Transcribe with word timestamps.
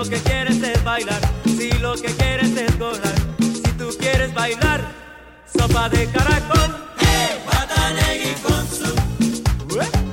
Si 0.00 0.06
lo 0.06 0.16
que 0.16 0.22
quieres 0.22 0.62
es 0.62 0.82
bailar, 0.82 1.20
si 1.44 1.70
lo 1.72 1.94
que 1.94 2.08
quieres 2.14 2.56
es 2.56 2.78
gozar, 2.78 3.14
si 3.38 3.70
tú 3.72 3.90
quieres 3.98 4.32
bailar, 4.32 4.80
sopa 5.54 5.90
de 5.90 6.06
caracol, 6.06 6.74
¡eh! 7.02 7.38
Hey, 7.98 8.34
con 8.42 8.66
su. 8.66 9.78
¿Eh? 9.78 10.09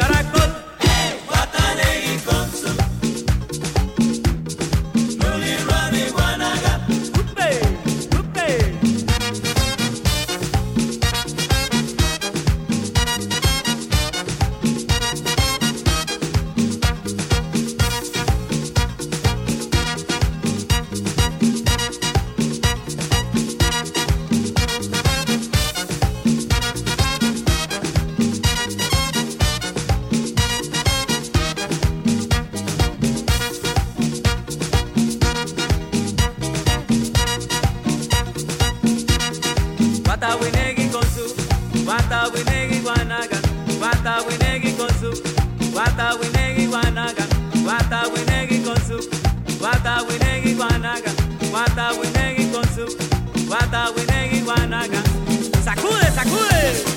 Caracol, 0.00 0.50
hey, 0.78 1.20
Guatanay 1.28 2.14
y 2.14 2.18
Consul. 2.20 2.89
away. 56.40 56.89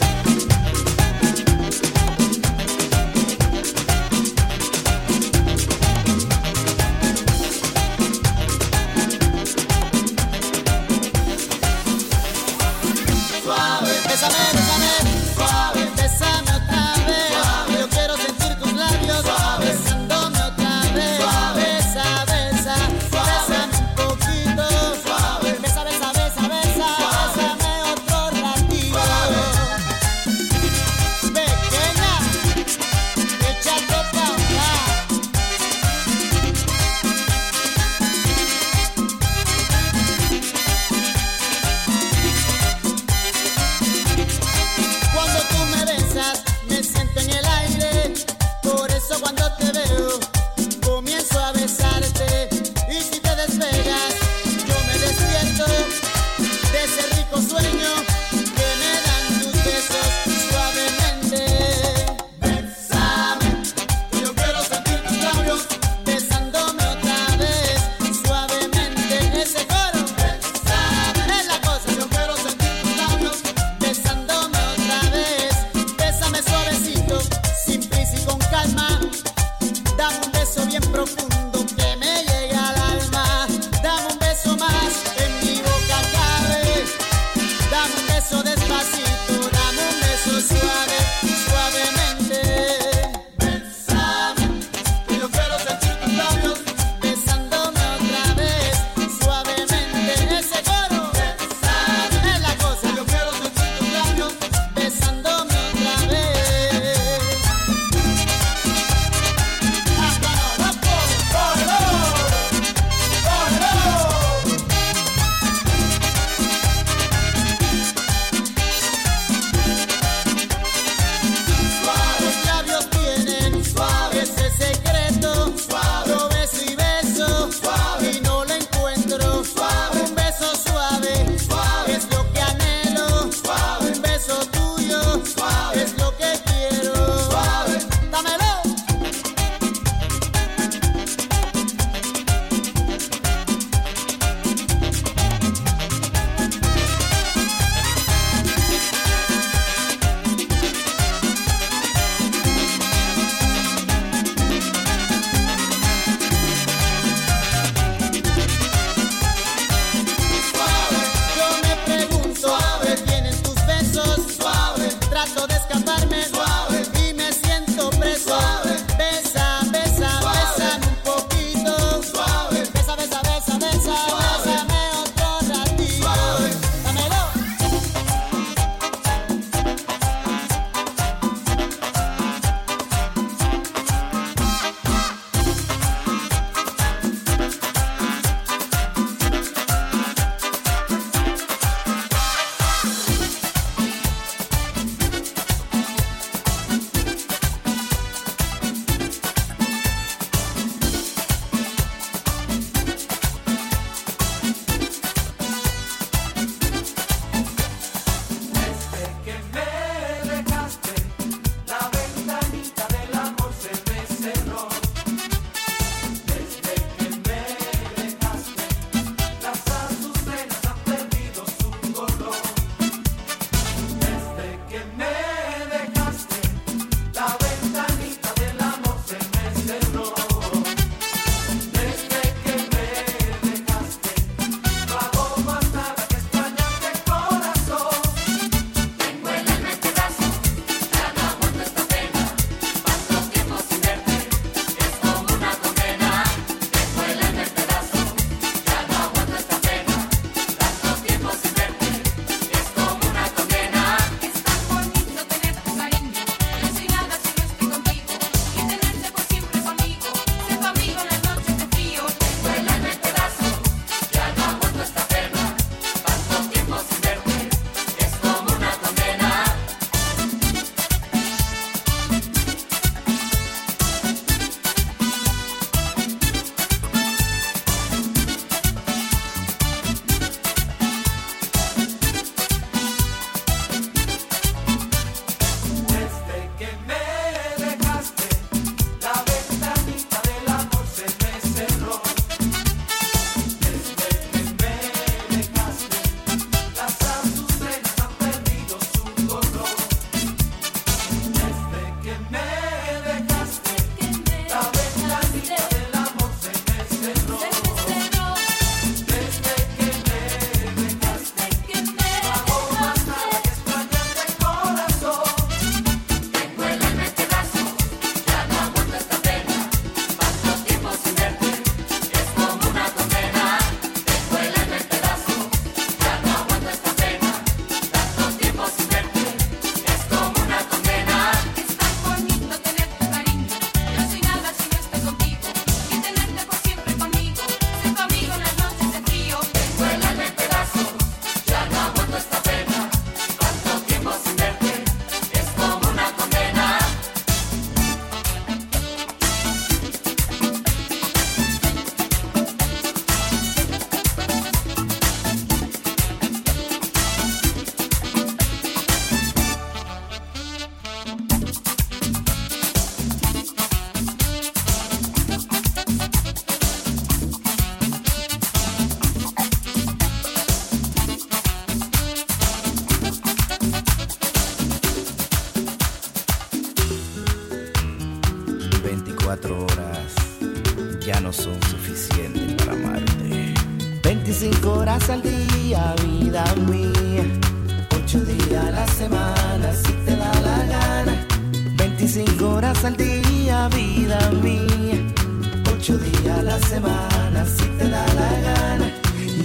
8 395.83 395.97
días 395.97 396.39
a 396.39 396.43
la 396.43 396.59
semana, 396.59 397.45
si 397.45 397.65
te 397.77 397.89
da 397.89 398.05
la 398.15 398.31
gana. 398.39 398.89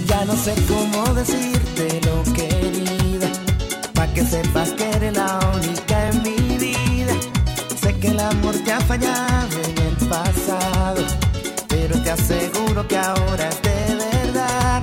Ya 0.07 0.23
no 0.23 0.33
sé 0.37 0.55
cómo 0.69 1.13
decirte 1.13 1.99
lo 2.05 2.23
querida, 2.31 3.27
pa' 3.93 4.07
que 4.13 4.25
sepas 4.25 4.69
que 4.69 4.89
eres 4.89 5.17
la 5.17 5.37
única 5.53 6.09
en 6.09 6.23
mi 6.23 6.57
vida. 6.57 7.13
Sé 7.81 7.93
que 7.99 8.07
el 8.07 8.19
amor 8.21 8.55
te 8.63 8.71
ha 8.71 8.79
fallado 8.79 9.57
en 9.67 9.77
el 9.85 10.07
pasado, 10.07 11.03
pero 11.67 12.01
te 12.03 12.11
aseguro 12.11 12.87
que 12.87 12.97
ahora 12.97 13.49
es 13.49 13.61
de 13.61 13.95
verdad. 14.05 14.81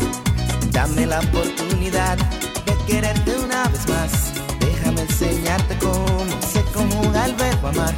Dame 0.73 1.07
la 1.07 1.21
oportunidad 1.21 2.19
de 2.67 2.75
quererte 2.87 3.35
una 3.39 3.67
vez 3.69 3.89
más. 3.89 4.13
Déjame 4.61 5.01
enseñarte 5.01 5.79
cómo 5.79 6.39
se 6.53 6.61
conjuga 6.75 7.25
el 7.25 7.35
verbo 7.35 7.69
amar. 7.69 7.95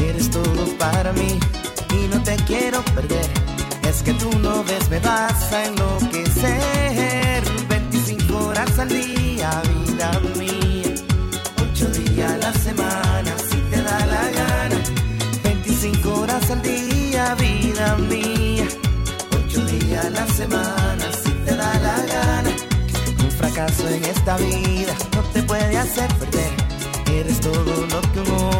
Eres 0.00 0.30
todo 0.30 0.64
para 0.78 1.12
mí 1.12 1.38
no 2.08 2.22
te 2.22 2.36
quiero 2.46 2.82
perder. 2.96 3.28
Es 3.88 4.02
que 4.02 4.12
tú 4.14 4.30
no 4.38 4.64
ves, 4.64 4.88
me 4.88 4.98
vas 5.00 5.52
a 5.52 5.66
enloquecer. 5.66 7.42
25 7.68 8.46
horas 8.46 8.78
al 8.78 8.88
día, 8.88 9.62
vida 9.86 10.20
mía. 10.36 10.94
8 11.70 11.88
días 11.88 12.32
a 12.32 12.36
la 12.38 12.52
semana, 12.52 13.32
si 13.48 13.56
te 13.70 13.82
da 13.82 14.06
la 14.06 14.30
gana. 14.30 14.76
25 15.42 16.20
horas 16.20 16.50
al 16.50 16.62
día, 16.62 17.34
vida 17.34 17.96
mía. 17.96 18.66
8 19.46 19.64
días 19.66 20.04
a 20.04 20.10
la 20.10 20.26
semana, 20.28 21.04
si 21.22 21.30
te 21.30 21.54
da 21.54 21.74
la 21.78 21.96
gana. 22.14 22.50
Un 23.22 23.30
fracaso 23.30 23.88
en 23.88 24.04
esta 24.04 24.36
vida 24.38 24.94
no 25.14 25.22
te 25.32 25.42
puede 25.42 25.78
hacer 25.78 26.08
perder. 26.14 26.52
Eres 27.12 27.40
todo 27.40 27.86
lo 27.86 28.00
que 28.12 28.20
un 28.20 28.53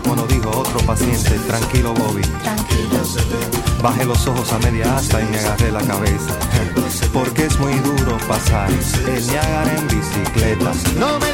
cuando 0.00 0.26
dijo 0.26 0.50
otro 0.50 0.80
paciente, 0.80 1.30
tranquilo 1.46 1.94
Bobby. 1.94 2.22
Bajé 3.82 4.04
los 4.04 4.26
ojos 4.26 4.52
a 4.52 4.58
media 4.58 4.96
asta 4.96 5.20
y 5.20 5.24
me 5.26 5.38
agarré 5.38 5.70
la 5.70 5.80
cabeza. 5.82 6.38
Porque 7.12 7.46
es 7.46 7.58
muy 7.58 7.74
duro 7.74 8.18
pasar 8.28 8.68
el 8.70 9.26
Niágara 9.26 9.76
en 9.76 9.88
bicicleta. 9.88 10.72
No 10.98 11.18
me 11.18 11.32